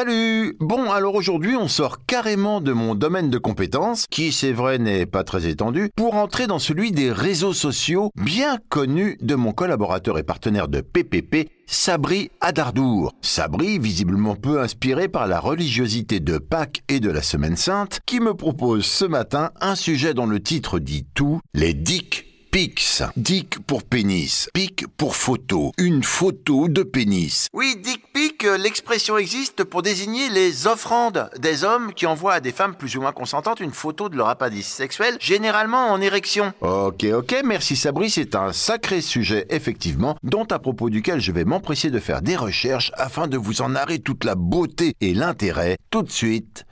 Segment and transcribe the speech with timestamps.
[0.00, 4.78] Salut Bon, alors aujourd'hui, on sort carrément de mon domaine de compétences, qui c'est vrai
[4.78, 9.52] n'est pas très étendu, pour entrer dans celui des réseaux sociaux bien connus de mon
[9.52, 13.12] collaborateur et partenaire de PPP, Sabri Adardour.
[13.20, 18.20] Sabri, visiblement peu inspiré par la religiosité de Pâques et de la Semaine Sainte, qui
[18.20, 23.04] me propose ce matin un sujet dont le titre dit tout, les dicks Pix.
[23.16, 24.48] Dick pour pénis.
[24.52, 25.70] Pic pour photo.
[25.78, 27.46] Une photo de pénis.
[27.52, 32.52] Oui, dick pic, l'expression existe pour désigner les offrandes des hommes qui envoient à des
[32.52, 36.52] femmes plus ou moins consentantes une photo de leur appendice sexuel, généralement en érection.
[36.60, 41.44] Ok, ok, merci Sabri, c'est un sacré sujet, effectivement, dont à propos duquel je vais
[41.44, 45.76] m'empresser de faire des recherches afin de vous en narrer toute la beauté et l'intérêt
[45.90, 46.64] tout de suite,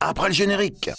[0.00, 0.90] après le générique.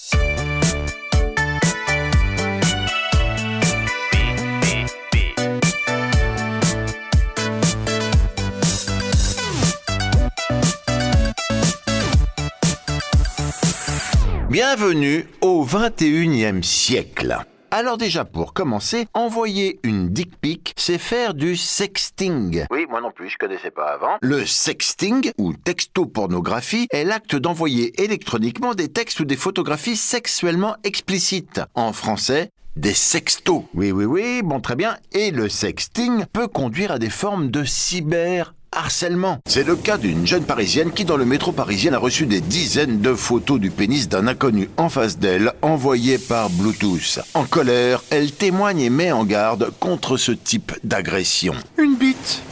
[14.59, 17.37] Bienvenue au 21e siècle.
[17.69, 22.65] Alors déjà pour commencer, envoyer une dick pic, c'est faire du sexting.
[22.71, 24.17] Oui, moi non plus, je connaissais pas avant.
[24.19, 31.61] Le sexting, ou textopornographie, est l'acte d'envoyer électroniquement des textes ou des photographies sexuellement explicites.
[31.75, 33.63] En français, des sextos.
[33.75, 34.97] Oui, oui, oui, bon très bien.
[35.11, 39.39] Et le sexting peut conduire à des formes de cyber harcèlement.
[39.47, 43.01] C'est le cas d'une jeune parisienne qui dans le métro parisien a reçu des dizaines
[43.01, 47.19] de photos du pénis d'un inconnu en face d'elle envoyées par Bluetooth.
[47.33, 51.55] En colère, elle témoigne et met en garde contre ce type d'agression.
[51.77, 52.43] Une bite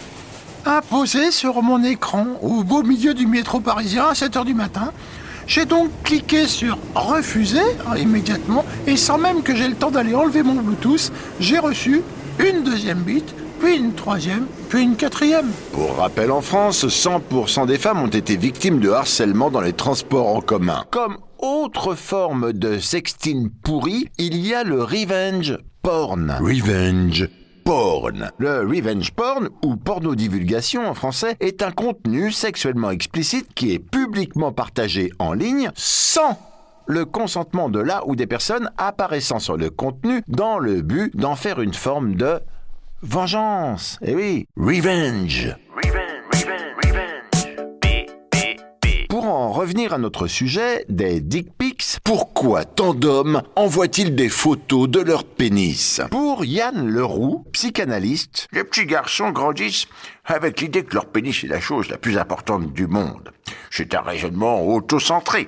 [0.65, 4.91] imposée sur mon écran au beau milieu du métro parisien à 7h du matin.
[5.45, 7.61] J'ai donc cliqué sur refuser
[7.97, 12.01] immédiatement et sans même que j'ai le temps d'aller enlever mon Bluetooth, j'ai reçu
[12.39, 15.49] une deuxième bite puis une troisième, puis une quatrième.
[15.71, 20.35] Pour rappel, en France, 100% des femmes ont été victimes de harcèlement dans les transports
[20.35, 20.85] en commun.
[20.91, 26.37] Comme autre forme de sexting pourri, il y a le revenge porn.
[26.39, 27.27] Revenge
[27.63, 28.29] porn.
[28.37, 34.51] Le revenge porn, ou porno-divulgation en français, est un contenu sexuellement explicite qui est publiquement
[34.51, 36.37] partagé en ligne sans
[36.85, 41.35] le consentement de la ou des personnes apparaissant sur le contenu dans le but d'en
[41.35, 42.41] faire une forme de
[43.05, 43.99] vengeance.
[44.01, 45.55] Eh oui, revenge.
[49.09, 54.89] Pour en revenir à notre sujet, des dick pics, pourquoi tant d'hommes envoient-ils des photos
[54.89, 56.01] de leur pénis?
[56.11, 59.87] Pour Yann Leroux, psychanalyste, les petits garçons grandissent
[60.25, 63.31] avec l'idée que leur pénis est la chose la plus importante du monde.
[63.71, 65.47] C'est un raisonnement autocentré.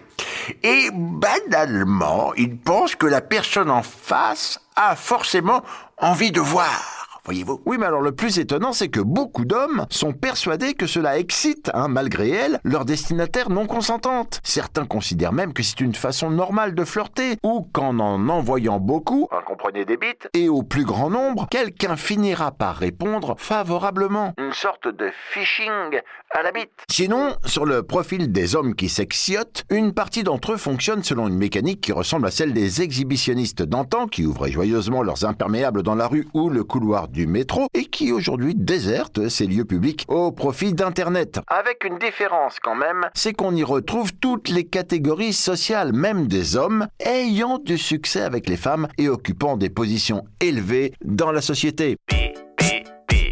[0.64, 5.62] Et banalement, ils pensent que la personne en face a forcément
[5.98, 6.97] envie de voir
[7.28, 7.62] voyez-vous.
[7.66, 11.70] Oui, mais alors le plus étonnant, c'est que beaucoup d'hommes sont persuadés que cela excite,
[11.74, 14.40] hein, malgré elles, leur destinataire non consentante.
[14.44, 19.28] Certains considèrent même que c'est une façon normale de flirter, ou qu'en en envoyant beaucoup,
[19.32, 24.34] hein, comprenez des bites, et au plus grand nombre, quelqu'un finira par répondre favorablement.
[24.38, 26.00] Une sorte de phishing
[26.32, 26.72] à la bite.
[26.90, 31.38] Sinon, sur le profil des hommes qui s'exciotent, une partie d'entre eux fonctionne selon une
[31.38, 36.08] mécanique qui ressemble à celle des exhibitionnistes d'antan qui ouvraient joyeusement leurs imperméables dans la
[36.08, 40.74] rue ou le couloir du métro et qui aujourd'hui désertent ces lieux publics au profit
[40.74, 41.40] d'Internet.
[41.48, 46.56] Avec une différence quand même, c'est qu'on y retrouve toutes les catégories sociales, même des
[46.56, 51.98] hommes, ayant du succès avec les femmes et occupant des positions élevées dans la société.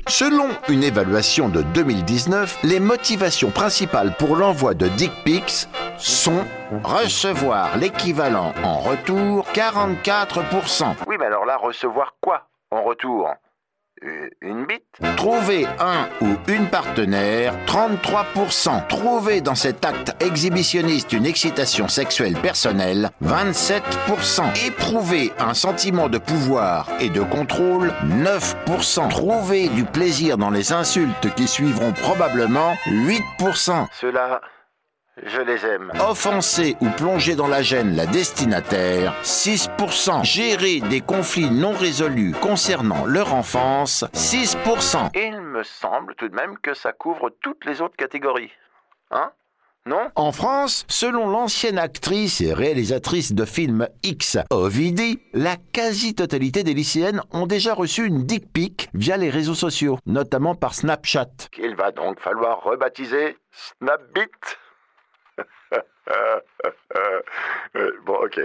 [0.07, 5.67] Selon une évaluation de 2019, les motivations principales pour l'envoi de dick pics
[5.97, 6.46] sont
[6.84, 10.96] recevoir l'équivalent en retour 44%.
[11.07, 13.34] Oui, mais alors là, recevoir quoi en retour?
[14.41, 14.83] Une bite.
[15.16, 18.88] Trouver un ou une partenaire, 33%.
[18.88, 24.66] Trouver dans cet acte exhibitionniste une excitation sexuelle personnelle, 27%.
[24.66, 29.09] Éprouver un sentiment de pouvoir et de contrôle, 9%.
[29.09, 33.87] Trouver du plaisir dans les insultes qui suivront probablement, 8%.
[33.99, 34.41] Cela
[35.23, 35.91] je les aime.
[36.00, 40.23] Offenser ou plonger dans la gêne la destinataire, 6%.
[40.23, 45.09] Gérer des conflits non résolus concernant leur enfance, 6%.
[45.16, 48.52] Il me semble tout de même que ça couvre toutes les autres catégories.
[49.12, 49.32] Hein?
[49.88, 50.09] Non?
[50.16, 57.22] En France, selon l'ancienne actrice et réalisatrice de films X, Ovidie, la quasi-totalité des lycéennes
[57.32, 61.50] ont déjà reçu une dick pic via les réseaux sociaux, notamment par Snapchat.
[61.52, 64.32] Qu'il va donc falloir rebaptiser Snapbit
[68.05, 68.40] bon, ok.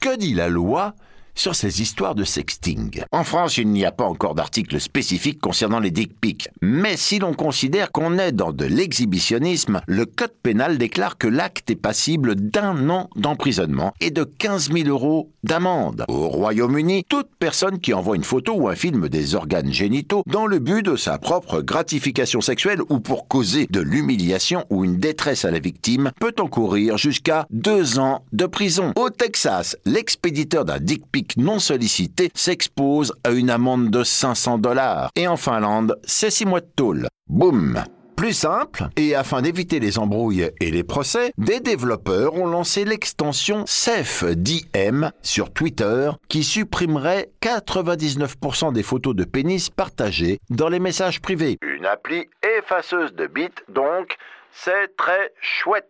[0.00, 0.94] Que dit la loi
[1.34, 3.02] sur ces histoires de sexting.
[3.10, 6.48] En France, il n'y a pas encore d'article spécifique concernant les dick pics.
[6.60, 11.70] Mais si l'on considère qu'on est dans de l'exhibitionnisme, le code pénal déclare que l'acte
[11.70, 16.04] est passible d'un an d'emprisonnement et de 15 000 euros d'amende.
[16.08, 20.46] Au Royaume-Uni, toute personne qui envoie une photo ou un film des organes génitaux dans
[20.46, 25.44] le but de sa propre gratification sexuelle ou pour causer de l'humiliation ou une détresse
[25.44, 28.92] à la victime peut encourir jusqu'à deux ans de prison.
[28.96, 35.10] Au Texas, l'expéditeur d'un dick pic non sollicité s'expose à une amende de 500 dollars.
[35.16, 37.08] Et en Finlande, c'est six mois de tôle.
[37.28, 37.82] Boum
[38.22, 43.64] plus simple, et afin d'éviter les embrouilles et les procès, des développeurs ont lancé l'extension
[43.66, 51.58] SEFDM sur Twitter qui supprimerait 99% des photos de pénis partagées dans les messages privés.
[51.62, 52.28] Une appli
[52.58, 54.16] effaceuse de bits donc,
[54.52, 55.88] c'est très chouette.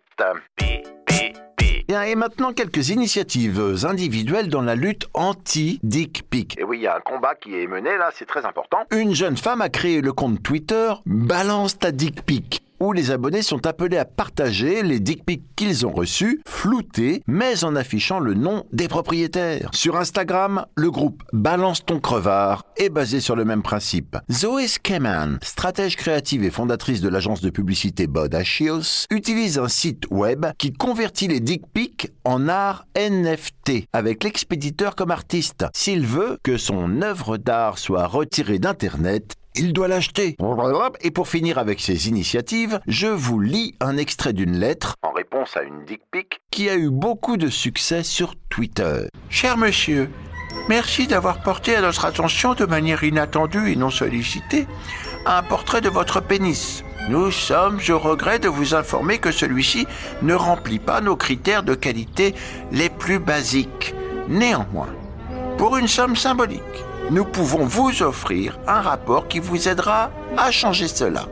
[1.88, 6.58] Et maintenant, quelques initiatives individuelles dans la lutte anti-dick pic.
[6.58, 8.79] Et oui, il y a un combat qui est mené là, c'est très important.
[8.90, 13.43] Une jeune femme a créé le compte Twitter Balance ta dick pic où les abonnés
[13.43, 18.34] sont appelés à partager les dick pics qu'ils ont reçus, floutés, mais en affichant le
[18.34, 19.70] nom des propriétaires.
[19.73, 24.17] Sur Instagram, le groupe Balance ton crevard est basé sur le même principe.
[24.31, 30.46] Zoé Skeman, stratège créative et fondatrice de l'agence de publicité Bodachios, utilise un site web
[30.58, 35.67] qui convertit les dick pics en art NFT, avec l'expéditeur comme artiste.
[35.75, 40.37] S'il veut que son œuvre d'art soit retirée d'Internet, il doit l'acheter.
[41.00, 45.56] Et pour finir avec ces initiatives, je vous lis un extrait d'une lettre en réponse
[45.56, 49.06] à une dick pic qui a eu beaucoup de succès sur Twitter.
[49.28, 50.10] Cher monsieur,
[50.69, 54.66] merci d'avoir porté à notre attention de manière inattendue et non sollicitée
[55.26, 56.84] un portrait de votre pénis.
[57.08, 59.87] Nous sommes au regret de vous informer que celui-ci
[60.22, 62.34] ne remplit pas nos critères de qualité
[62.70, 63.94] les plus basiques.
[64.28, 64.94] Néanmoins,
[65.58, 66.60] pour une somme symbolique,
[67.10, 71.26] nous pouvons vous offrir un rapport qui vous aidera à changer cela.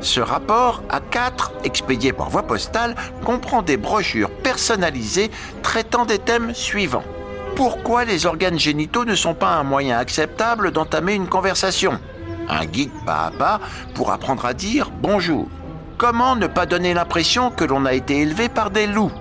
[0.00, 5.30] Ce rapport A4, expédié par voie postale, comprend des brochures personnalisées
[5.62, 7.04] traitant des thèmes suivants.
[7.54, 12.00] Pourquoi les organes génitaux ne sont pas un moyen acceptable d'entamer une conversation?
[12.48, 13.60] Un guide pas à pas
[13.94, 15.48] pour apprendre à dire bonjour.
[15.98, 19.12] Comment ne pas donner l'impression que l'on a été élevé par des loups?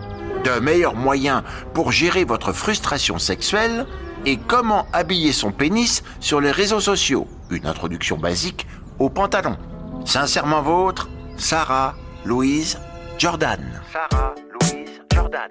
[0.44, 1.44] De meilleurs moyens
[1.76, 3.86] pour gérer votre frustration sexuelle
[4.26, 7.28] et comment habiller son pénis sur les réseaux sociaux.
[7.50, 8.68] Une introduction basique
[9.00, 9.58] au pantalon.
[10.06, 11.96] Sincèrement vôtre, Sarah
[12.26, 12.80] Louise
[13.18, 13.82] Jordan.
[13.92, 15.50] Sarah Louise Jordan.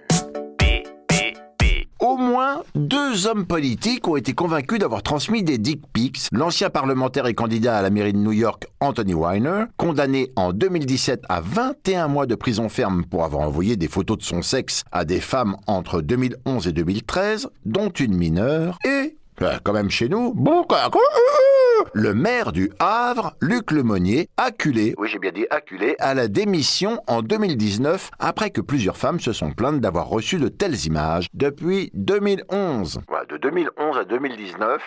[2.01, 6.29] Au moins deux hommes politiques ont été convaincus d'avoir transmis des dick pics.
[6.33, 11.25] L'ancien parlementaire et candidat à la mairie de New York, Anthony Weiner, condamné en 2017
[11.29, 15.05] à 21 mois de prison ferme pour avoir envoyé des photos de son sexe à
[15.05, 20.33] des femmes entre 2011 et 2013, dont une mineure, et ben, quand même chez nous,
[21.93, 27.03] le maire du Havre, Luc Lemonnier, acculé, oui j'ai bien dit acculé, à la démission
[27.07, 31.91] en 2019 après que plusieurs femmes se sont plaintes d'avoir reçu de telles images depuis
[31.95, 33.01] 2011.
[33.29, 34.81] de 2011 à 2019.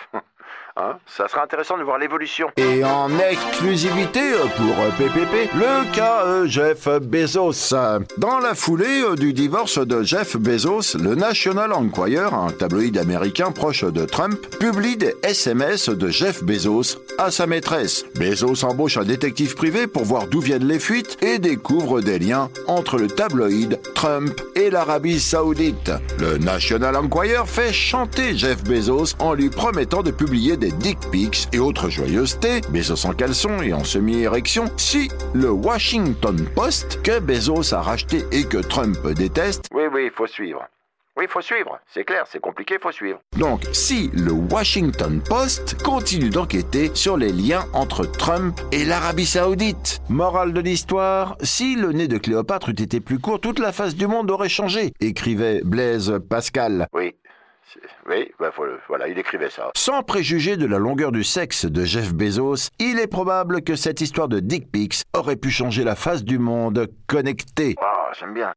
[0.76, 2.48] Hein, ça sera intéressant de voir l'évolution.
[2.56, 7.72] Et en exclusivité pour PPP, le cas euh, Jeff Bezos.
[8.18, 13.52] Dans la foulée euh, du divorce de Jeff Bezos, le National Enquirer, un tabloïd américain
[13.52, 18.04] proche de Trump, publie des SMS de Jeff Bezos à sa maîtresse.
[18.16, 22.50] Bezos embauche un détective privé pour voir d'où viennent les fuites et découvre des liens
[22.66, 25.92] entre le tabloïd, Trump et l'Arabie Saoudite.
[26.18, 30.98] Le National Enquirer fait chanter Jeff Bezos en lui promettant de publier des des dick
[31.10, 37.20] pics et autres joyeusetés, Bezos en caleçon et en semi-érection, si le Washington Post, que
[37.20, 40.66] Bezos a racheté et que Trump déteste, oui, oui, faut suivre.
[41.18, 41.78] Oui, faut suivre.
[41.86, 43.20] C'est clair, c'est compliqué, faut suivre.
[43.38, 50.00] Donc, si le Washington Post continue d'enquêter sur les liens entre Trump et l'Arabie Saoudite.
[50.08, 53.94] Morale de l'histoire, si le nez de Cléopâtre eût été plus court, toute la face
[53.94, 56.88] du monde aurait changé, écrivait Blaise Pascal.
[56.94, 57.14] Oui,
[58.08, 58.52] oui, bah,
[58.88, 59.70] voilà, il écrivait ça.
[59.76, 64.00] Sans préjuger de la longueur du sexe de Jeff Bezos, il est probable que cette
[64.00, 67.74] histoire de dick pics aurait pu changer la face du monde connecté.
[67.80, 68.52] Ah, j'aime bien.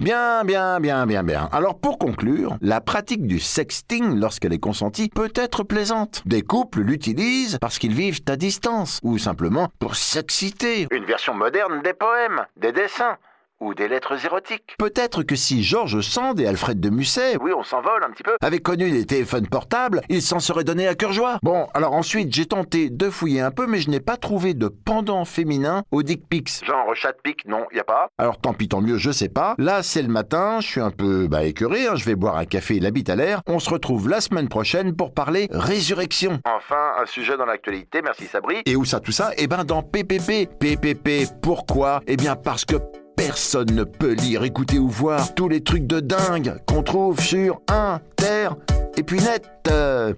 [0.00, 1.48] Bien, bien, bien, bien, bien.
[1.50, 6.22] Alors pour conclure, la pratique du sexting lorsqu'elle est consentie peut être plaisante.
[6.26, 10.88] Des couples l'utilisent parce qu'ils vivent à distance ou simplement pour s'exciter.
[10.90, 13.16] Une version moderne des poèmes, des dessins
[13.60, 14.74] ou des lettres érotiques.
[14.78, 18.36] Peut-être que si Georges Sand et Alfred de Musset, oui, on s'envole un petit peu,
[18.40, 21.38] avaient connu les téléphones portables, ils s'en seraient donnés à cœur joie.
[21.42, 24.68] Bon, alors ensuite, j'ai tenté de fouiller un peu, mais je n'ai pas trouvé de
[24.68, 26.64] pendant féminin aux dick pics.
[26.64, 28.08] Genre chat pic, non, y a pas.
[28.18, 29.54] Alors tant pis, tant mieux, je sais pas.
[29.58, 32.44] Là, c'est le matin, je suis un peu bah, écœuré, hein, je vais boire un
[32.44, 33.42] café, la bite à l'air.
[33.46, 36.40] On se retrouve la semaine prochaine pour parler résurrection.
[36.44, 38.62] Enfin, un sujet dans l'actualité, merci Sabri.
[38.66, 39.30] Et où ça tout ça?
[39.36, 40.48] Eh ben dans PPP.
[40.58, 42.00] PPP, pourquoi?
[42.06, 42.76] Eh bien parce que
[43.16, 47.60] personne ne peut lire, écouter ou voir tous les trucs de dingue qu'on trouve sur
[47.68, 48.50] Inter
[48.96, 49.48] et puis net.
[49.68, 50.14] Euh.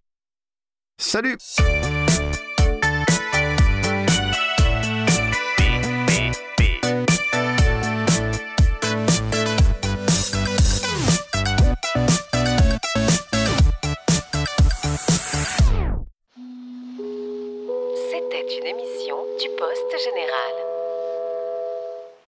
[0.98, 1.36] Salut